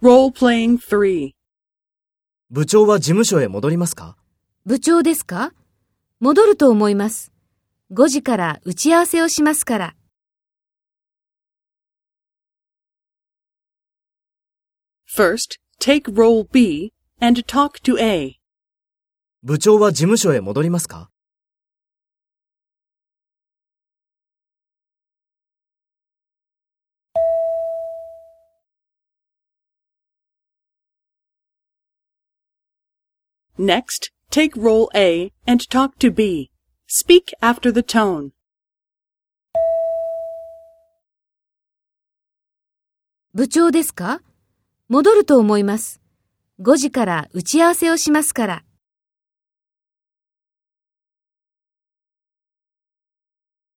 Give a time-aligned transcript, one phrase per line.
[0.00, 1.32] Role-playing 3.
[2.50, 4.16] 部長は事務所へ戻りますか？
[4.64, 5.52] 部長ですか？
[6.20, 7.32] 戻ると思います。
[7.92, 9.94] 5時から打ち合わせをしますから。
[15.12, 18.36] First, take role B and talk to A.
[19.42, 21.10] 部長は事務所へ戻りますか？
[33.58, 36.50] Next, take role A and talk to B.
[36.86, 38.30] Speak after the tone.
[43.34, 44.20] 部長ですか
[44.88, 46.00] 戻ると思います。
[46.60, 48.64] 5時から打ち合わせをしますから。